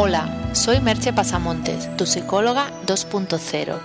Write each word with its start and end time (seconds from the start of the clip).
Hola, 0.00 0.52
soy 0.52 0.80
Merche 0.80 1.12
Pasamontes, 1.12 1.88
tu 1.96 2.06
psicóloga 2.06 2.70
2.0, 2.86 3.80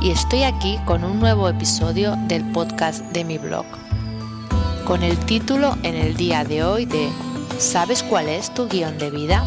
y 0.00 0.12
estoy 0.12 0.44
aquí 0.44 0.78
con 0.86 1.02
un 1.02 1.18
nuevo 1.18 1.48
episodio 1.48 2.14
del 2.28 2.48
podcast 2.52 3.00
de 3.06 3.24
mi 3.24 3.36
blog, 3.36 3.66
con 4.86 5.02
el 5.02 5.18
título 5.26 5.76
en 5.82 5.96
el 5.96 6.16
día 6.16 6.44
de 6.44 6.62
hoy 6.62 6.84
de 6.84 7.10
¿Sabes 7.58 8.04
cuál 8.04 8.28
es 8.28 8.54
tu 8.54 8.68
guion 8.68 8.96
de 8.98 9.10
vida? 9.10 9.42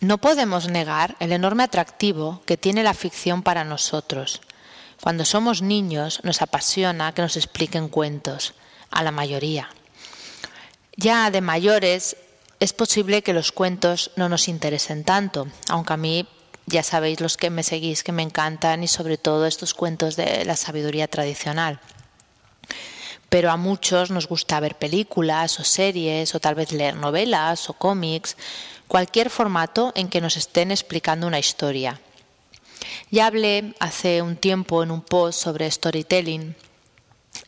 No 0.00 0.18
podemos 0.18 0.68
negar 0.68 1.16
el 1.18 1.32
enorme 1.32 1.64
atractivo 1.64 2.40
que 2.46 2.56
tiene 2.56 2.84
la 2.84 2.94
ficción 2.94 3.42
para 3.42 3.64
nosotros. 3.64 4.40
Cuando 5.02 5.24
somos 5.24 5.60
niños 5.60 6.20
nos 6.22 6.40
apasiona 6.40 7.10
que 7.10 7.22
nos 7.22 7.36
expliquen 7.36 7.88
cuentos, 7.88 8.54
a 8.92 9.02
la 9.02 9.10
mayoría. 9.10 9.70
Ya 10.96 11.32
de 11.32 11.40
mayores 11.40 12.16
es 12.60 12.72
posible 12.72 13.22
que 13.22 13.32
los 13.32 13.52
cuentos 13.52 14.10
no 14.16 14.28
nos 14.28 14.48
interesen 14.48 15.04
tanto, 15.04 15.46
aunque 15.68 15.92
a 15.92 15.98
mí 15.98 16.26
ya 16.66 16.82
sabéis 16.82 17.20
los 17.20 17.36
que 17.36 17.50
me 17.50 17.62
seguís 17.62 18.02
que 18.02 18.12
me 18.12 18.22
encantan 18.22 18.82
y 18.82 18.88
sobre 18.88 19.18
todo 19.18 19.46
estos 19.46 19.74
cuentos 19.74 20.16
de 20.16 20.44
la 20.44 20.56
sabiduría 20.56 21.06
tradicional. 21.06 21.80
Pero 23.28 23.50
a 23.50 23.56
muchos 23.56 24.10
nos 24.10 24.28
gusta 24.28 24.60
ver 24.60 24.76
películas 24.76 25.60
o 25.60 25.64
series 25.64 26.34
o 26.34 26.40
tal 26.40 26.54
vez 26.54 26.72
leer 26.72 26.96
novelas 26.96 27.68
o 27.68 27.74
cómics, 27.74 28.36
cualquier 28.88 29.30
formato 29.30 29.92
en 29.94 30.08
que 30.08 30.20
nos 30.20 30.36
estén 30.36 30.70
explicando 30.70 31.26
una 31.26 31.38
historia. 31.38 32.00
Ya 33.10 33.26
hablé 33.26 33.74
hace 33.80 34.22
un 34.22 34.36
tiempo 34.36 34.82
en 34.82 34.90
un 34.90 35.02
post 35.02 35.42
sobre 35.42 35.70
storytelling 35.70 36.54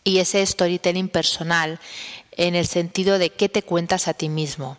y 0.04 0.18
ese 0.18 0.44
storytelling 0.44 1.08
personal 1.08 1.80
en 2.38 2.54
el 2.54 2.66
sentido 2.66 3.18
de 3.18 3.30
qué 3.30 3.50
te 3.50 3.62
cuentas 3.62 4.08
a 4.08 4.14
ti 4.14 4.30
mismo. 4.30 4.78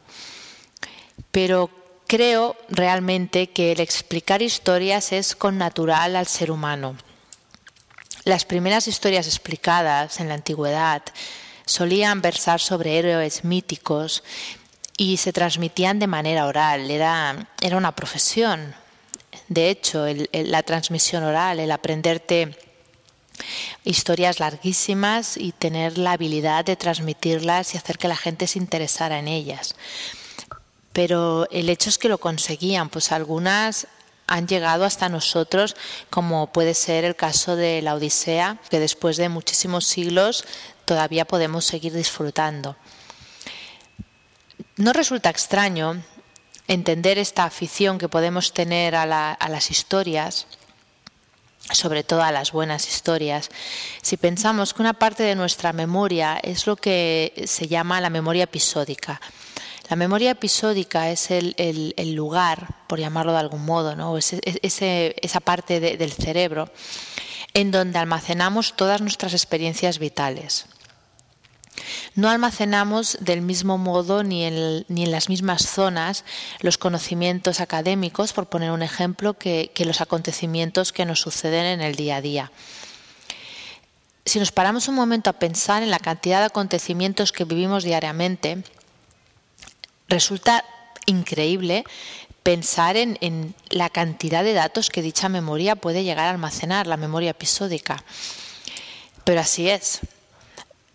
Pero 1.30 1.70
creo 2.08 2.56
realmente 2.70 3.52
que 3.52 3.74
el 3.74 3.82
explicar 3.82 4.42
historias 4.42 5.12
es 5.12 5.36
con 5.36 5.60
natural 5.60 6.16
al 6.16 6.26
ser 6.26 6.50
humano. 6.50 6.96
Las 8.24 8.46
primeras 8.46 8.88
historias 8.88 9.28
explicadas 9.28 10.20
en 10.20 10.30
la 10.30 10.34
antigüedad 10.36 11.04
solían 11.66 12.22
versar 12.22 12.60
sobre 12.62 12.98
héroes 12.98 13.44
míticos 13.44 14.24
y 14.98 15.18
se 15.18 15.34
transmitían 15.34 16.00
de 16.00 16.08
manera 16.08 16.46
oral. 16.46 16.90
Era, 16.90 17.50
era 17.62 17.78
una 17.78 17.96
profesión. 17.96 18.74
De 19.50 19.70
hecho, 19.70 20.06
la 20.32 20.64
transmisión 20.64 21.24
oral, 21.24 21.60
el 21.60 21.72
aprenderte 21.72 22.58
historias 23.84 24.40
larguísimas 24.40 25.38
y 25.38 25.52
tener 25.52 25.98
la 25.98 26.14
habilidad 26.14 26.66
de 26.66 26.76
transmitirlas 26.76 27.74
y 27.74 27.78
hacer 27.78 27.98
que 27.98 28.08
la 28.08 28.18
gente 28.18 28.48
se 28.48 28.60
interesara 28.60 29.20
en 29.20 29.28
ellas. 29.28 29.76
Pero 30.94 31.48
el 31.52 31.70
hecho 31.70 31.90
es 31.90 31.98
que 31.98 32.10
lo 32.10 32.18
conseguían, 32.18 32.90
pues 32.90 33.12
algunas 33.12 33.88
han 34.28 34.48
llegado 34.48 34.86
hasta 34.86 35.10
nosotros, 35.10 35.76
como 36.10 36.52
puede 36.52 36.74
ser 36.74 37.04
el 37.04 37.16
caso 37.16 37.56
de 37.56 37.82
la 37.82 37.96
Odisea, 37.96 38.58
que 38.70 38.80
después 38.80 39.18
de 39.18 39.30
muchísimos 39.30 39.86
siglos 39.88 40.46
todavía 40.86 41.26
podemos 41.26 41.66
seguir 41.66 41.94
disfrutando. 41.94 42.76
No 44.76 44.94
resulta 44.94 45.30
extraño 45.30 46.02
entender 46.68 47.18
esta 47.18 47.44
afición 47.44 47.98
que 47.98 48.08
podemos 48.08 48.54
tener 48.54 48.96
a, 48.96 49.34
a 49.34 49.50
las 49.50 49.72
historias, 49.72 50.46
sobre 51.72 52.04
todo 52.04 52.20
las 52.32 52.52
buenas 52.52 52.88
historias, 52.88 53.50
si 54.02 54.18
pensamos 54.18 54.74
que 54.74 54.82
una 54.82 54.94
parte 54.94 55.24
de 55.24 55.36
nuestra 55.36 55.74
memoria 55.74 56.40
es 56.42 56.68
lo 56.68 56.76
que 56.76 57.44
se 57.46 57.68
llama 57.68 58.02
la 58.02 58.10
memoria 58.10 58.44
episódica. 58.44 59.22
La 59.90 59.96
memoria 59.96 60.32
episódica 60.32 61.10
es 61.10 61.32
el, 61.32 62.14
lugar, 62.14 62.76
por 62.88 63.00
llamarlo 63.00 63.32
de 63.32 63.40
algún 63.40 63.66
modo, 63.66 63.96
¿no? 63.96 64.18
esa 64.18 65.40
parte 65.40 65.80
del 65.80 66.12
cerebro 66.12 66.70
en 67.54 67.72
donde 67.72 67.98
almacenamos 67.98 68.76
todas 68.76 69.02
nuestras 69.02 69.34
experiencias 69.34 69.98
vitales. 70.00 70.66
No 72.16 72.30
almacenamos 72.30 73.18
del 73.22 73.42
mismo 73.42 73.78
modo 73.78 74.24
ni 74.24 74.44
en, 74.44 74.86
ni 74.88 75.04
en, 75.04 75.12
las 75.12 75.30
mismas 75.30 75.68
zonas 75.68 76.26
los 76.62 76.78
conocimientos 76.78 77.60
académicos, 77.60 78.34
por 78.34 78.48
poner 78.48 78.72
un 78.72 78.84
ejemplo, 78.84 79.36
que, 79.36 79.72
los 79.80 80.02
acontecimientos 80.02 80.92
que 80.92 81.06
nos 81.06 81.22
suceden 81.22 81.66
en 81.66 81.82
el 81.82 81.96
día 81.96 82.18
a 82.18 82.22
día. 82.22 82.52
Si 84.26 84.40
nos 84.40 84.52
paramos 84.52 84.88
un 84.88 84.96
momento 84.96 85.30
a 85.30 85.34
pensar 85.34 85.82
en 85.82 85.90
la 85.90 86.00
cantidad 86.00 86.40
de 86.40 86.46
acontecimientos 86.46 87.32
que 87.32 87.46
vivimos 87.46 87.84
diariamente, 87.84 88.64
resulta 90.08 90.64
increíble 91.06 91.84
pensar 92.44 92.98
en, 92.98 93.18
en, 93.22 93.56
la 93.70 93.90
cantidad 93.90 94.44
de 94.44 94.54
datos 94.54 94.90
que 94.90 95.02
dicha 95.02 95.30
memoria 95.30 95.76
puede 95.76 96.04
llegar 96.04 96.28
a 96.28 96.32
almacenar, 96.32 96.88
la 96.88 96.98
memoria 96.98 97.32
episódica. 97.32 98.04
Pero 99.24 99.42
así 99.42 99.70
es. 99.70 100.02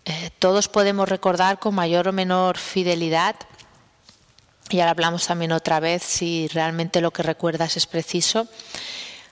Eh, 0.05 0.29
todos 0.39 0.67
podemos 0.67 1.09
recordar 1.09 1.59
con 1.59 1.75
mayor 1.75 2.07
o 2.07 2.13
menor 2.13 2.57
fidelidad, 2.57 3.35
y 4.69 4.79
ahora 4.79 4.91
hablamos 4.91 5.27
también 5.27 5.51
otra 5.51 5.79
vez 5.79 6.03
si 6.03 6.47
realmente 6.47 7.01
lo 7.01 7.11
que 7.11 7.23
recuerdas 7.23 7.77
es 7.77 7.85
preciso, 7.85 8.47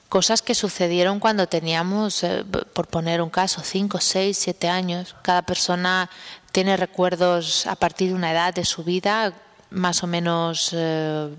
cosas 0.09 0.43
que 0.43 0.53
sucedieron 0.53 1.19
cuando 1.19 1.47
teníamos, 1.47 2.23
eh, 2.23 2.45
por 2.73 2.87
poner 2.87 3.21
un 3.21 3.31
caso, 3.31 3.61
5, 3.63 3.99
6, 3.99 4.37
7 4.37 4.69
años. 4.69 5.15
Cada 5.23 5.41
persona 5.41 6.09
tiene 6.51 6.77
recuerdos 6.77 7.65
a 7.65 7.75
partir 7.75 8.09
de 8.09 8.15
una 8.15 8.31
edad 8.31 8.53
de 8.53 8.63
su 8.63 8.83
vida 8.83 9.33
más 9.71 10.03
o 10.03 10.07
menos 10.07 10.69
eh, 10.71 11.29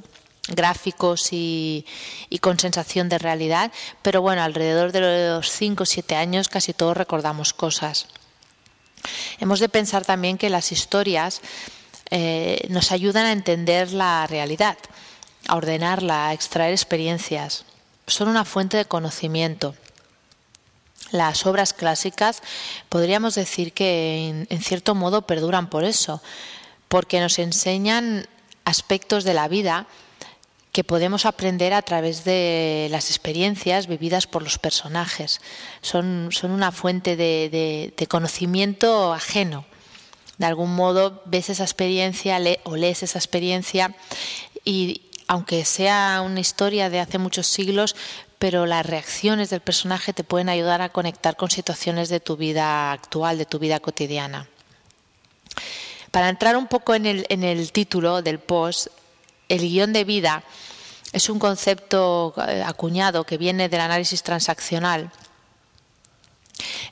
gráficos 0.49 1.29
y, 1.31 1.87
con 2.41 2.59
sensación 2.59 3.09
de 3.09 3.19
realidad, 3.19 3.71
pero 4.03 4.21
bueno, 4.21 4.43
alrededor 4.43 4.93
de 4.93 5.31
los 5.31 5.51
5 5.51 5.85
o 5.85 5.87
7 5.87 6.17
años 6.17 6.49
casi 6.49 6.75
todos 6.75 6.97
recordamos 6.97 7.53
cosas. 7.55 8.09
Hemos 9.41 9.61
de 9.61 9.69
pensar 9.69 10.05
también 10.05 10.39
que 10.39 10.51
las 10.51 10.73
historias 10.73 11.41
eh, 12.11 12.67
nos 12.69 12.93
ayudan 12.93 13.27
a 13.27 13.33
entender 13.33 13.93
la 13.93 14.27
realidad, 14.27 14.77
a 15.49 15.57
ordenarla, 15.57 16.29
a 16.29 16.33
extraer 16.33 16.73
experiencias. 16.73 17.65
Son 18.07 18.29
una 18.29 18.45
fuente 18.45 18.77
de 18.77 18.85
conocimiento. 18.85 19.75
Las 21.11 21.47
obras 21.47 21.73
clásicas 21.73 22.43
podríamos 22.89 23.35
decir 23.35 23.73
que 23.73 24.47
en 24.49 24.63
cierto 24.63 24.95
modo 24.95 25.27
perduran 25.27 25.71
por 25.71 25.85
eso, 25.85 26.23
porque 26.89 27.21
nos 27.21 27.39
enseñan 27.39 28.27
aspectos 28.65 29.25
de 29.25 29.35
la 29.35 29.49
vida 29.49 29.87
que 30.75 30.83
podemos 30.83 31.25
aprender 31.25 31.73
a 31.73 31.83
través 31.83 32.25
de 32.25 32.89
las 32.91 33.09
experiencias 33.09 33.87
vividas 33.87 34.27
por 34.27 34.43
los 34.43 34.59
personajes. 34.59 35.41
Son, 35.83 36.31
son 36.33 36.51
una 36.51 36.73
fuente 36.73 37.15
de, 37.15 38.07
conocimiento 38.09 39.13
ajeno. 39.13 39.67
De 40.37 40.47
algún 40.47 40.75
modo 40.75 41.23
ves 41.27 41.49
esa 41.49 41.63
experiencia 41.63 42.41
o 42.65 42.75
lees 42.75 43.05
esa 43.05 43.21
experiencia 43.21 43.95
y 44.65 45.03
aunque 45.29 45.65
sea 45.65 46.21
una 46.27 46.41
historia 46.41 46.91
de 46.91 46.99
hace 46.99 47.19
muchos 47.19 47.47
siglos, 47.47 47.95
pero 48.41 48.67
las 48.67 48.85
reacciones 48.85 49.51
del 49.51 49.61
personaje 49.61 50.13
te 50.13 50.25
pueden 50.25 50.49
ayudar 50.49 50.83
a 50.83 50.89
conectar 50.89 51.37
con 51.37 51.53
situaciones 51.53 52.09
de 52.09 52.19
tu 52.19 52.37
vida 52.37 52.91
actual, 52.91 53.39
de 53.39 53.47
tu 53.47 53.61
vida 53.61 53.79
cotidiana. 53.79 54.49
Para 56.11 56.31
entrar 56.31 56.57
un 56.57 56.67
poco 56.67 56.97
en 56.97 57.07
el, 57.07 57.27
en 57.29 57.45
el 57.45 57.71
título 57.71 58.23
del 58.23 58.41
post, 58.41 58.89
el 59.49 59.61
guion 59.61 59.93
de 59.93 60.05
vida 60.05 60.45
es 61.15 61.29
un 61.29 61.39
concepto 61.39 62.35
eh, 62.49 62.63
acuñado 62.67 63.25
que 63.25 63.39
viene 63.39 63.69
del 63.69 63.81
análisis 63.81 64.23
transaccional. 64.23 65.13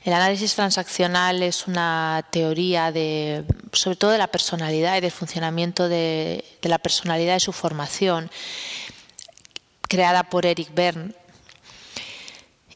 El 0.05 0.13
análisis 0.13 0.55
transaccional 0.55 1.43
es 1.43 1.67
una 1.67 2.25
teoría 2.31 2.91
sobre 3.73 3.97
todo 3.97 4.11
de 4.11 4.17
la 4.17 4.27
personalidad 4.27 4.97
y 4.97 5.01
del 5.01 5.11
funcionamiento 5.11 5.89
de, 5.89 6.43
la 6.61 6.77
personalidad 6.77 7.35
y 7.35 7.39
su 7.41 7.51
formación, 7.51 8.29
creada 9.81 10.23
por 10.23 10.45
Eric 10.45 10.73
Berne, 10.73 11.13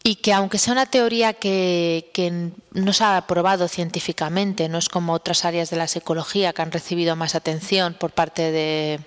y 0.03 0.15
que 0.15 0.33
aunque 0.33 0.57
sea 0.57 0.73
una 0.73 0.85
teoría 0.85 1.33
que, 1.33 2.09
que, 2.13 2.51
no 2.71 2.93
se 2.93 3.03
ha 3.03 3.17
aprobado 3.17 3.67
científicamente, 3.67 4.69
no 4.69 4.77
es 4.77 4.89
como 4.89 5.13
otras 5.13 5.43
áreas 5.45 5.69
de 5.69 5.77
la 5.77 5.87
psicología 5.87 6.53
que 6.53 6.61
han 6.61 6.71
recibido 6.71 7.15
más 7.15 7.35
atención 7.35 7.93
por 7.93 8.11
parte 8.11 8.51
de, 8.51 8.99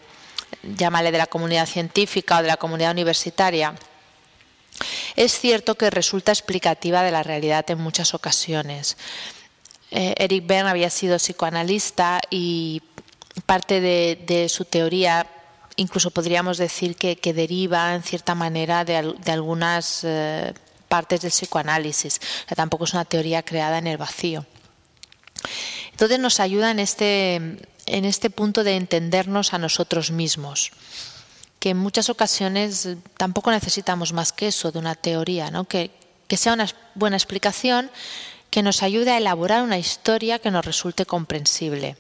llámale 0.63 1.13
de 1.13 1.19
la 1.19 1.27
comunidad 1.27 1.67
científica 1.67 2.39
o 2.39 2.43
de 2.43 2.49
la 2.49 2.57
comunidad 2.57 2.93
universitaria, 2.93 3.75
es 5.17 5.39
cierto 5.39 5.75
que 5.75 5.91
resulta 5.91 6.33
explicativa 6.33 7.03
de 7.03 7.11
la 7.11 7.23
realidad 7.23 7.71
en 7.71 7.79
muchas 7.79 8.15
ocasiones. 8.15 8.97
Eh, 9.91 10.15
Eric 10.19 10.47
Berne 10.47 10.71
había 10.71 10.91
sido 10.91 11.17
psicoanalista 11.17 12.21
y 12.31 12.83
parte 13.47 13.81
de, 13.81 14.49
su 14.49 14.65
teoría 14.65 15.27
incluso 15.77 16.11
podríamos 16.11 16.59
decir 16.59 16.97
que, 16.97 17.33
deriva 17.33 17.95
en 17.95 18.03
cierta 18.03 18.35
manera 18.35 18.85
de, 18.85 18.97
algunas 18.97 20.05
eh, 20.05 20.53
partes 20.89 21.23
del 21.23 21.31
psicoanálisis. 21.31 22.21
tampoco 22.55 22.85
es 22.85 22.93
una 22.93 23.05
teoría 23.05 23.43
creada 23.43 23.79
en 23.79 23.87
el 23.87 23.97
vacío. 23.97 24.45
Entonces 26.01 26.19
nos 26.19 26.41
ayuda 26.41 26.71
en 26.71 26.79
este, 26.79 27.35
en 27.35 28.05
este 28.07 28.31
punto 28.31 28.65
de 28.65 28.77
entendernos 28.77 29.53
a 29.53 29.59
nosotros 29.59 30.11
mismos, 30.11 30.71
que 31.59 31.69
en 31.69 31.77
muchas 31.77 32.09
ocasiones 32.09 32.89
tampoco 33.19 33.51
necesitamos 33.51 34.15
más 34.15 34.33
que 34.33 34.49
eso, 34.49 34.73
de 34.73 34.79
una 34.79 34.95
teoría, 34.95 35.51
¿no? 35.51 35.65
que, 35.65 35.91
que 36.27 36.39
sea 36.39 36.55
una 36.55 36.67
buena 36.95 37.19
explicación 37.19 37.91
que 38.49 38.63
nos 38.63 38.83
ayude 38.83 39.11
a 39.11 39.19
elaborar 39.19 39.63
una 39.63 39.77
historia 39.77 40.39
que 40.39 40.51
nos 40.51 40.65
resulte 40.65 41.05
comprensible. 41.05 41.99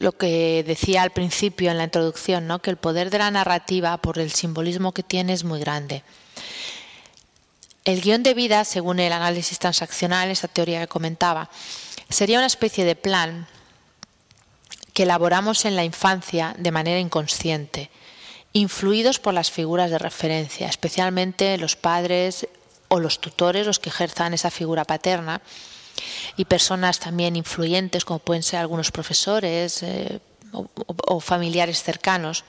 Lo 0.00 0.18
que 0.18 0.64
decía 0.66 1.02
al 1.02 1.12
principio 1.12 1.70
en 1.70 1.78
la 1.78 1.84
introducción, 1.84 2.48
¿no? 2.48 2.60
que 2.60 2.70
el 2.70 2.76
poder 2.76 3.10
de 3.10 3.18
la 3.18 3.30
narrativa, 3.30 3.96
por 3.98 4.18
el 4.18 4.32
simbolismo 4.32 4.90
que 4.90 5.04
tiene, 5.04 5.32
es 5.32 5.44
muy 5.44 5.60
grande. 5.60 6.02
El 7.84 8.00
guion 8.00 8.22
de 8.22 8.34
vida, 8.34 8.64
según 8.64 8.98
el 8.98 9.12
análisis 9.12 9.58
transaccional, 9.58 10.30
esa 10.30 10.48
teoría 10.48 10.80
que 10.80 10.88
comentaba, 10.88 11.50
sería 12.08 12.38
una 12.38 12.46
especie 12.46 12.84
de 12.84 12.96
plan 12.96 13.46
que 14.94 15.02
elaboramos 15.02 15.64
en 15.64 15.76
la 15.76 15.84
infancia 15.84 16.54
de 16.58 16.70
manera 16.70 16.98
inconsciente, 16.98 17.90
influidos 18.52 19.18
por 19.18 19.34
las 19.34 19.50
figuras 19.50 19.90
de 19.90 19.98
referencia, 19.98 20.68
especialmente 20.68 21.58
los 21.58 21.76
padres 21.76 22.46
o 22.88 23.00
los 23.00 23.20
tutores, 23.20 23.66
los 23.66 23.80
que 23.80 23.90
ejerzan 23.90 24.32
esa 24.32 24.50
figura 24.50 24.84
paterna, 24.84 25.42
y 26.36 26.44
personas 26.44 27.00
también 27.00 27.36
influyentes, 27.36 28.04
como 28.04 28.18
pueden 28.18 28.42
ser 28.42 28.60
algunos 28.60 28.90
profesores 28.90 29.82
eh, 29.82 30.20
o, 30.52 31.20
familiares 31.20 31.82
cercanos. 31.82 32.44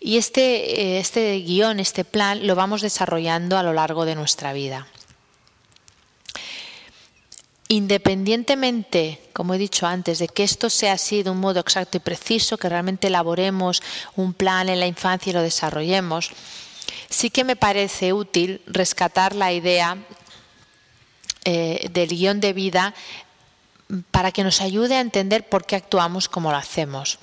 Y 0.00 0.18
este, 0.18 0.80
eh, 0.80 0.98
este 0.98 1.38
guion, 1.40 1.80
este 1.80 2.04
plan, 2.04 2.46
lo 2.46 2.54
vamos 2.54 2.82
desarrollando 2.82 3.58
a 3.58 3.62
lo 3.62 3.72
largo 3.72 4.04
de 4.04 4.14
nuestra 4.14 4.52
vida. 4.52 4.86
Independientemente, 7.68 9.20
como 9.32 9.54
he 9.54 9.58
dicho 9.58 9.86
antes, 9.86 10.20
de 10.20 10.28
que 10.28 10.44
esto 10.44 10.70
sea 10.70 10.92
así 10.92 11.22
de 11.22 11.30
un 11.30 11.40
modo 11.40 11.58
exacto 11.58 11.96
y 11.96 12.00
preciso, 12.00 12.58
que 12.58 12.68
realmente 12.68 13.08
elaboremos 13.08 13.82
un 14.14 14.34
plan 14.34 14.68
en 14.68 14.78
la 14.78 14.86
infancia 14.86 15.30
y 15.30 15.32
lo 15.32 15.42
desarrollemos, 15.42 16.30
sí 17.10 17.30
que 17.30 17.42
me 17.42 17.56
parece 17.56 18.12
útil 18.12 18.62
rescatar 18.66 19.34
la 19.34 19.52
idea 19.52 19.96
eh, 21.44 21.88
del 21.90 22.08
guion 22.08 22.40
de 22.40 22.52
vida 22.52 22.94
para 24.10 24.32
que 24.32 24.44
nos 24.44 24.60
ayude 24.60 24.96
a 24.96 25.00
entender 25.00 25.48
por 25.48 25.64
qué 25.64 25.76
actuamos 25.76 26.28
como 26.28 26.50
lo 26.50 26.56
hacemos. 26.56 27.18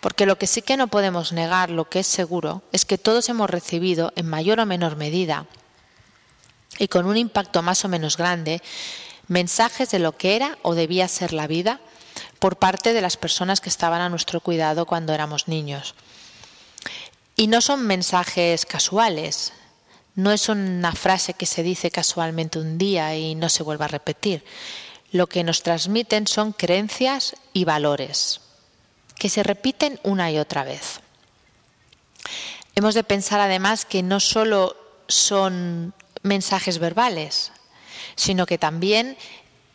Porque 0.00 0.26
lo 0.26 0.38
que 0.38 0.46
sí 0.46 0.62
que 0.62 0.76
no 0.76 0.88
podemos 0.88 1.32
negar, 1.32 1.70
lo 1.70 1.88
que 1.88 2.00
es 2.00 2.06
seguro, 2.06 2.62
es 2.72 2.84
que 2.84 2.98
todos 2.98 3.28
hemos 3.28 3.50
recibido, 3.50 4.12
en 4.16 4.28
mayor 4.28 4.60
o 4.60 4.66
menor 4.66 4.96
medida, 4.96 5.46
y 6.78 6.88
con 6.88 7.06
un 7.06 7.16
impacto 7.16 7.62
más 7.62 7.84
o 7.84 7.88
menos 7.88 8.16
grande, 8.16 8.62
mensajes 9.26 9.90
de 9.90 9.98
lo 9.98 10.16
que 10.16 10.36
era 10.36 10.58
o 10.62 10.74
debía 10.74 11.08
ser 11.08 11.32
la 11.32 11.46
vida 11.46 11.80
por 12.38 12.56
parte 12.56 12.92
de 12.92 13.00
las 13.00 13.16
personas 13.16 13.60
que 13.60 13.68
estaban 13.68 14.00
a 14.00 14.08
nuestro 14.08 14.40
cuidado 14.40 14.86
cuando 14.86 15.12
éramos 15.12 15.48
niños. 15.48 15.94
Y 17.36 17.46
no 17.48 17.60
son 17.60 17.86
mensajes 17.86 18.66
casuales, 18.66 19.52
no 20.14 20.32
es 20.32 20.48
una 20.48 20.92
frase 20.92 21.34
que 21.34 21.46
se 21.46 21.62
dice 21.62 21.90
casualmente 21.90 22.58
un 22.58 22.78
día 22.78 23.16
y 23.16 23.34
no 23.34 23.48
se 23.48 23.62
vuelve 23.62 23.84
a 23.84 23.88
repetir. 23.88 24.44
Lo 25.10 25.26
que 25.26 25.44
nos 25.44 25.62
transmiten 25.62 26.26
son 26.26 26.52
creencias 26.52 27.36
y 27.52 27.64
valores 27.64 28.40
que 29.18 29.28
se 29.28 29.42
repiten 29.42 30.00
una 30.04 30.30
y 30.30 30.38
otra 30.38 30.64
vez. 30.64 31.00
Hemos 32.74 32.94
de 32.94 33.04
pensar 33.04 33.40
además 33.40 33.84
que 33.84 34.02
no 34.02 34.20
solo 34.20 34.76
son 35.08 35.94
mensajes 36.22 36.78
verbales, 36.78 37.52
sino 38.14 38.46
que 38.46 38.58
también 38.58 39.16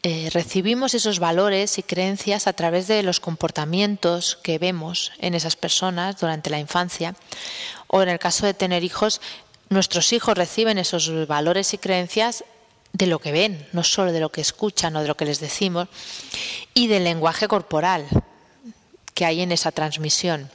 eh, 0.03 0.29
recibimos 0.33 0.93
esos 0.93 1.19
valores 1.19 1.77
y 1.77 1.83
creencias 1.83 2.47
a 2.47 2.53
través 2.53 2.87
de 2.87 3.03
los 3.03 3.19
comportamientos 3.19 4.37
que 4.41 4.57
vemos 4.57 5.11
en 5.19 5.33
esas 5.33 5.55
personas 5.55 6.19
durante 6.19 6.49
la 6.49 6.59
infancia 6.59 7.15
o 7.87 8.01
en 8.01 8.09
el 8.09 8.19
caso 8.19 8.45
de 8.45 8.53
tener 8.53 8.83
hijos, 8.83 9.21
nuestros 9.69 10.13
hijos 10.13 10.37
reciben 10.37 10.77
esos 10.77 11.27
valores 11.27 11.73
y 11.73 11.77
creencias 11.77 12.43
de 12.91 13.07
lo 13.07 13.19
que 13.19 13.31
ven, 13.31 13.67
no 13.71 13.83
solo 13.83 14.11
de 14.11 14.19
lo 14.19 14.31
que 14.31 14.41
escuchan 14.41 14.95
o 14.95 15.01
de 15.01 15.07
lo 15.07 15.17
que 15.17 15.25
les 15.25 15.39
decimos, 15.39 15.87
y 16.73 16.87
del 16.87 17.03
lenguaje 17.03 17.47
corporal 17.47 18.05
que 19.13 19.25
hay 19.25 19.41
en 19.41 19.51
esa 19.51 19.71
transmisión. 19.71 20.49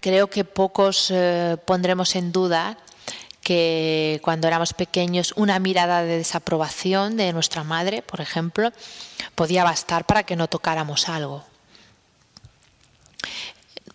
Creo 0.00 0.28
que 0.28 0.44
pocos 0.44 1.10
eh, 1.10 1.56
pondremos 1.64 2.16
en 2.16 2.32
duda 2.32 2.76
que 3.42 4.20
cuando 4.22 4.46
éramos 4.46 4.72
pequeños 4.72 5.32
una 5.36 5.58
mirada 5.58 6.02
de 6.02 6.18
desaprobación 6.18 7.16
de 7.16 7.32
nuestra 7.32 7.64
madre, 7.64 8.02
por 8.02 8.20
ejemplo, 8.20 8.72
podía 9.34 9.64
bastar 9.64 10.04
para 10.06 10.22
que 10.22 10.36
no 10.36 10.48
tocáramos 10.48 11.08
algo. 11.08 11.44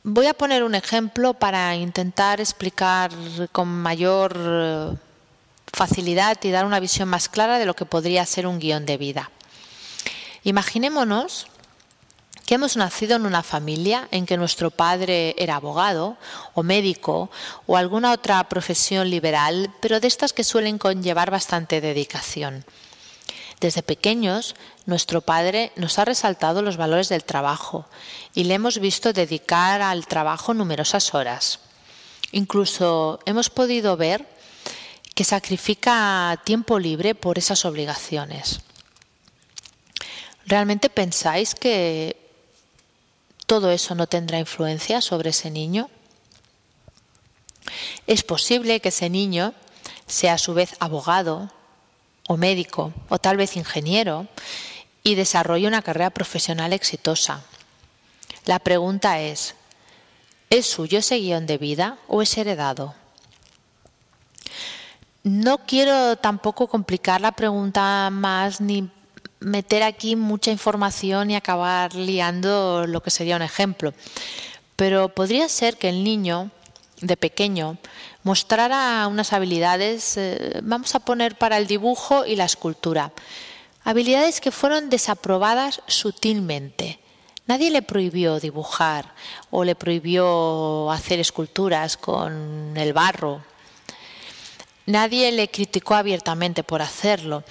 Voy 0.03 0.27
a 0.27 0.33
poner 0.33 0.63
un 0.63 0.75
ejemplo 0.75 1.33
para 1.33 1.75
intentar 1.75 2.39
explicar 2.39 3.11
con 3.51 3.67
mayor 3.67 4.37
eh, 4.37 4.93
facilidad 5.73 6.37
y 6.43 6.51
dar 6.51 6.65
una 6.65 6.79
visión 6.79 7.09
más 7.09 7.27
clara 7.27 7.59
de 7.59 7.65
lo 7.65 7.75
que 7.75 7.85
podría 7.85 8.25
ser 8.25 8.47
un 8.47 8.59
guion 8.59 8.85
de 8.85 8.97
vida. 8.97 9.31
Imaginémonos 10.43 11.47
que 12.47 12.55
hemos 12.55 12.77
nacido 12.77 13.17
en 13.17 13.25
una 13.25 13.43
familia 13.43 14.07
en 14.09 14.25
que 14.25 14.37
nuestro 14.37 14.71
padre 14.71 15.35
era 15.37 15.57
abogado 15.57 16.15
o 16.55 16.63
médico 16.63 17.29
o 17.67 17.75
alguna 17.75 18.13
otra 18.13 18.41
profesión 18.47 19.11
liberal, 19.11 19.69
pero 19.81 19.99
de 19.99 20.07
estas 20.07 20.31
que 20.31 20.45
suelen 20.47 20.79
conllevar 20.79 21.29
bastante 21.29 21.81
dedicación. 21.81 22.63
Desde 23.59 23.83
pequeños, 23.83 24.55
nuestro 24.85 25.19
padre 25.19 25.73
nos 25.75 25.99
ha 25.99 26.05
resaltado 26.05 26.61
los 26.61 26.77
valores 26.77 27.09
del 27.09 27.25
trabajo 27.25 27.85
y 28.33 28.45
le 28.45 28.53
hemos 28.53 28.79
visto 28.79 29.11
dedicar 29.11 29.81
al 29.81 30.07
trabajo 30.07 30.53
numerosas 30.53 31.13
horas. 31.13 31.59
Incluso 32.31 33.19
hemos 33.25 33.49
podido 33.49 33.97
ver 33.97 34.25
que 35.13 35.25
sacrifica 35.25 36.39
tiempo 36.45 36.79
libre 36.79 37.13
por 37.13 37.37
esas 37.37 37.65
obligaciones. 37.65 38.61
¿Realmente 40.45 40.89
pensáis 40.89 41.53
que 41.53 42.26
todo 43.47 43.71
eso 43.71 43.95
no 43.95 44.05
tendrá 44.07 44.37
influencia 44.39 45.01
sobre 45.01 45.31
ese 45.31 45.49
niño? 45.49 45.89
Es 48.05 48.23
posible 48.23 48.79
que 48.81 48.89
ese 48.89 49.09
niño 49.09 49.53
sea 50.05 50.33
a 50.33 50.37
su 50.37 50.53
vez 50.53 50.75
abogado 50.79 51.51
o 52.27 52.37
médico 52.37 52.93
o 53.09 53.17
tal 53.17 53.37
vez 53.37 53.55
ingeniero 53.55 54.27
y 55.01 55.15
desarrolle 55.15 55.67
una 55.67 55.81
carrera 55.81 56.09
profesional 56.09 56.73
exitosa. 56.73 57.41
La 58.45 58.59
pregunta 58.59 59.21
es, 59.21 59.55
¿es 60.49 60.65
suyo 60.65 60.99
ese 60.99 61.17
guion 61.17 61.47
de 61.47 61.57
vida 61.57 61.97
o 62.07 62.21
es 62.21 62.37
heredado? 62.37 62.95
No 65.23 65.59
quiero 65.59 66.17
tampoco 66.17 66.67
complicar 66.67 67.21
la 67.21 67.31
pregunta 67.31 68.09
más 68.11 68.61
ni 68.61 68.89
meter 69.47 69.83
aquí 69.83 70.15
mucha 70.15 70.51
información 70.51 71.31
y 71.31 71.35
acabar 71.35 71.95
liando 71.95 72.85
lo 72.85 73.01
que 73.01 73.11
sería 73.11 73.35
un 73.35 73.41
ejemplo. 73.41 73.93
Pero 74.75 75.09
podría 75.09 75.49
ser 75.49 75.77
que 75.77 75.89
el 75.89 76.03
niño 76.03 76.51
de 77.01 77.17
pequeño 77.17 77.77
mostrara 78.23 79.07
unas 79.07 79.33
habilidades, 79.33 80.17
eh, 80.17 80.59
vamos 80.63 80.93
a 80.95 80.99
poner 80.99 81.37
para 81.37 81.57
el 81.57 81.67
dibujo 81.67 82.25
y 82.25 82.35
la 82.35 82.45
escultura, 82.45 83.11
habilidades 83.83 84.41
que 84.41 84.51
fueron 84.51 84.89
desaprobadas 84.89 85.81
sutilmente. 85.87 86.99
Nadie 87.45 87.71
le 87.71 87.81
prohibió 87.81 88.41
dibujar 88.41 89.13
o 89.51 89.63
le 89.63 89.75
prohibió 89.75 90.91
hacer 90.91 91.19
esculturas 91.19 91.95
con 91.95 92.75
el 92.75 92.91
barro. 92.91 93.41
Nadie 94.85 95.31
le 95.31 95.47
criticó 95.49 95.95
abiertamente 95.95 96.63
por 96.63 96.81
hacerlo 96.81 97.43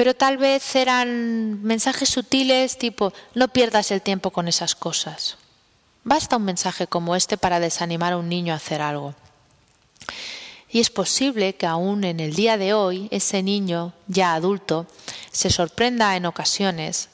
pero 0.00 0.16
tal 0.16 0.38
vez 0.38 0.76
eran 0.76 1.62
mensajes 1.62 2.08
sutiles 2.08 2.78
tipo, 2.78 3.12
no 3.34 3.48
pierdas 3.48 3.90
el 3.90 4.00
tiempo 4.00 4.30
con 4.30 4.48
esas 4.48 4.74
cosas. 4.74 5.36
Basta 6.04 6.38
un 6.38 6.44
mensaje 6.44 6.86
como 6.86 7.16
este 7.16 7.36
para 7.36 7.60
desanimar 7.60 8.14
a 8.14 8.16
un 8.16 8.30
niño 8.30 8.54
a 8.54 8.56
hacer 8.56 8.80
algo. 8.80 9.14
Y 10.70 10.80
es 10.80 10.88
posible 10.88 11.54
que 11.54 11.66
aún 11.66 12.04
en 12.04 12.18
el 12.18 12.34
día 12.34 12.56
de 12.56 12.72
hoy 12.72 13.08
ese 13.10 13.42
niño, 13.42 13.92
ya 14.06 14.32
adulto, 14.32 14.86
se 15.32 15.50
sorprenda 15.50 16.16
en 16.16 16.24
ocasiones 16.24 17.10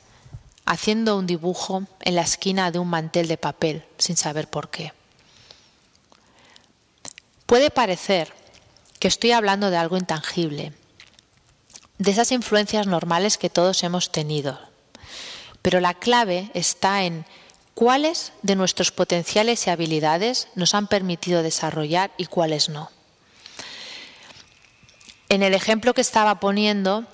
haciendo 0.64 1.18
un 1.18 1.26
dibujo 1.26 1.88
en 2.02 2.14
la 2.14 2.22
esquina 2.22 2.70
de 2.70 2.78
un 2.78 2.86
mantel 2.86 3.26
de 3.26 3.36
papel 3.36 3.84
sin 3.98 4.16
saber 4.16 4.46
por 4.46 4.70
qué. 4.70 4.92
Puede 7.46 7.70
parecer 7.72 8.32
que 9.00 9.08
estoy 9.08 9.32
hablando 9.32 9.70
de 9.70 9.76
algo 9.76 9.96
intangible, 9.96 10.72
de 11.98 12.10
esas 12.10 12.32
influencias 12.32 12.86
normales 12.86 13.38
que 13.38 13.50
todos 13.50 13.82
hemos 13.82 14.12
tenido. 14.12 14.58
Pero 15.62 15.80
la 15.80 15.94
clave 15.94 16.50
está 16.54 17.04
en 17.04 17.24
cuáles 17.74 18.32
de 18.42 18.56
nuestros 18.56 18.92
potenciales 18.92 19.66
y 19.66 19.70
habilidades 19.70 20.48
nos 20.54 20.74
han 20.74 20.86
permitido 20.86 21.42
desarrollar 21.42 22.10
y 22.16 22.26
cuáles 22.26 22.68
no. 22.68 22.90
En 25.28 25.42
el 25.42 25.54
ejemplo 25.54 25.92
que 25.92 26.00
estaba 26.00 26.38
poniendo, 26.40 27.04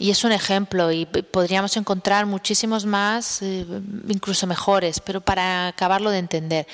Y 0.00 0.10
es 0.10 0.22
un 0.22 0.30
ejemplo 0.30 0.92
y 0.92 1.06
podríamos 1.06 1.76
encontrar 1.76 2.24
muchísimos 2.24 2.86
más, 2.86 3.42
eh, 3.42 3.66
incluso 4.08 4.46
mejores, 4.46 5.00
pero 5.00 5.20
para 5.20 5.66
acabarlo 5.66 6.10
de 6.10 6.18
entender, 6.18 6.68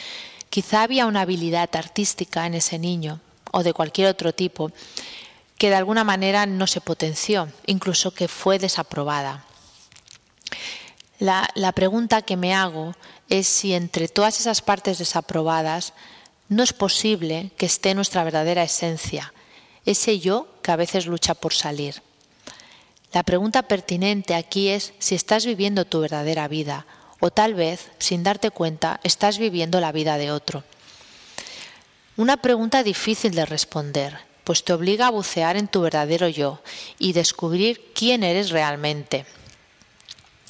quizá 0.51 0.83
había 0.83 1.07
una 1.07 1.23
habilidad 1.23 1.75
artística 1.75 2.47
en 2.47 2.53
ese 2.53 2.79
niño 2.79 3.21
o 3.51 3.63
de 3.63 3.73
cualquier 3.73 4.09
otro 4.09 4.35
tipo 4.35 4.71
que 5.59 5.71
de 5.71 5.77
alguna 5.77 6.05
manera 6.05 6.47
no 6.47 6.67
se 6.67 6.81
potenció, 6.81 7.49
incluso 7.67 8.13
que 8.13 8.29
fue 8.29 8.59
desaprobada. 8.59 9.45
La, 11.19 11.49
la 11.55 11.73
pregunta 11.73 12.23
que 12.23 12.37
me 12.37 12.55
hago 12.55 12.95
es 13.29 13.47
si 13.47 13.75
entre 13.75 14.09
todas 14.09 14.41
esas 14.41 14.63
partes 14.63 14.99
desaprobadas 14.99 15.93
no 16.49 16.63
es 16.63 16.73
posible 16.73 17.53
que 17.57 17.67
esté 17.67 17.95
nuestra 17.95 18.25
verdadera 18.25 18.63
esencia, 18.63 19.33
ese 19.87 20.19
yo 20.19 20.49
que 20.63 20.73
a 20.73 20.77
veces 20.77 21.07
lucha 21.07 21.35
por 21.35 21.55
salir. 21.55 22.03
La 23.13 23.23
pregunta 23.23 23.63
pertinente 23.63 24.35
aquí 24.35 24.69
es 24.69 24.93
si 24.99 25.15
estás 25.15 25.47
viviendo 25.47 25.85
tu 25.85 26.01
verdadera 26.01 26.49
vida 26.49 26.85
o 27.21 27.31
tal 27.31 27.55
vez, 27.55 27.91
sin 27.99 28.23
darte 28.23 28.51
cuenta, 28.51 29.01
estás 29.03 29.39
viviendo 29.39 29.81
la 29.81 29.93
vida 29.93 30.19
de 30.19 30.31
otro. 30.31 30.65
Una 32.17 32.37
pregunta 32.37 32.83
difícil 32.83 33.35
de 33.35 33.47
responder, 33.47 34.19
pues 34.45 34.63
te 34.63 34.75
obliga 34.75 35.07
a 35.07 35.11
bucear 35.11 35.57
en 35.57 35.69
tu 35.69 35.81
verdadero 35.81 36.29
yo 36.29 36.61
y 36.99 37.15
descubrir 37.15 37.93
quién 37.95 38.23
eres 38.23 38.51
realmente. 38.51 39.27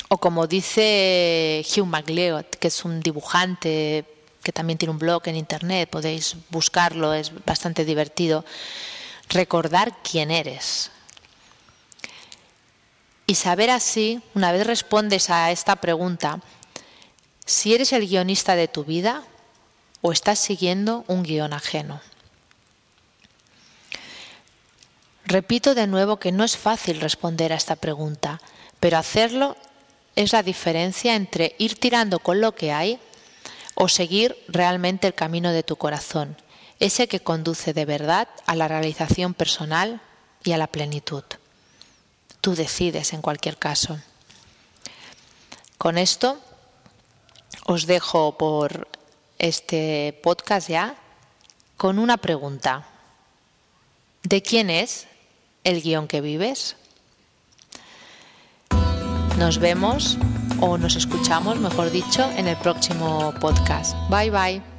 O 0.09 0.19
como 0.19 0.47
dice 0.47 1.65
Hugh 1.65 1.87
MacLeod, 1.87 2.45
que 2.45 2.69
es 2.69 2.85
un 2.85 3.01
dibujante 3.01 4.05
que 4.43 4.53
también 4.53 4.79
tiene 4.79 4.93
un 4.93 4.99
blog 4.99 5.23
en 5.27 5.37
internet, 5.37 5.89
podéis 5.89 6.37
buscarlo, 6.51 7.15
es 7.15 7.33
bastante 7.47 7.85
divertido, 7.85 8.45
recordar 9.31 9.97
quién 10.03 10.31
eres. 10.31 10.91
Y 13.27 13.37
saber 13.37 13.71
así, 13.71 14.21
una 14.35 14.53
vez 14.53 14.67
respondes 14.67 15.31
a 15.31 15.51
esta 15.51 15.77
pregunta, 15.77 16.41
si 17.47 17.75
eres 17.75 17.93
el 17.95 18.07
guionista 18.07 18.55
de 18.55 18.69
tu 18.69 18.85
vida 18.85 19.23
o 20.03 20.13
estás 20.13 20.39
siguiendo 20.39 21.05
un 21.09 21.23
guion 21.23 21.55
ajeno. 21.55 22.03
Repito 25.35 25.75
de 25.75 25.89
nuevo 25.89 26.19
que 26.19 26.31
no 26.31 26.45
es 26.45 26.57
fácil 26.57 27.01
responder 27.01 27.53
a 27.53 27.57
esta 27.57 27.75
pregunta, 27.75 28.41
pero 28.79 28.99
hacerlo 28.99 29.57
es 30.15 30.33
la 30.33 30.45
diferencia 30.45 31.17
entre 31.17 31.57
ir 31.59 31.75
tirando 31.81 32.21
con 32.21 32.41
lo 32.41 32.55
que 32.55 32.71
hay 32.71 33.01
o 33.75 33.89
seguir 33.89 34.37
realmente 34.47 35.09
el 35.09 35.15
camino 35.15 35.51
de 35.51 35.65
tu 35.65 35.75
corazón, 35.75 36.37
ese 36.79 37.09
que 37.09 37.19
conduce 37.19 37.73
de 37.73 37.85
verdad 37.85 38.29
a 38.47 38.55
la 38.55 38.69
realización 38.69 39.35
personal 39.35 40.01
y 40.45 40.53
a 40.53 40.57
la 40.57 40.69
plenitud. 40.69 41.25
Tú 42.41 42.55
decides 42.55 43.13
en 43.13 43.21
cualquier 43.21 43.57
caso. 43.57 43.99
Con 45.79 45.99
esto 45.99 46.39
os 47.67 47.87
dejo 47.87 48.39
por 48.39 48.87
este 49.41 50.17
podcast 50.23 50.69
ya 50.69 50.95
con 51.77 51.99
una 51.99 52.19
pregunta. 52.19 52.87
¿De 54.23 54.41
quién 54.41 54.71
es 54.71 55.09
el 55.65 55.83
guion 55.83 56.07
que 56.07 56.21
vives? 56.21 56.77
Nos 59.39 59.59
vemos 59.59 60.17
o 60.61 60.79
nos 60.79 60.95
escuchamos, 60.95 61.59
mejor 61.59 61.91
dicho, 61.91 62.31
en 62.37 62.47
el 62.47 62.57
próximo 62.59 63.35
podcast. 63.41 63.97
Bye 64.09 64.31
bye. 64.31 64.74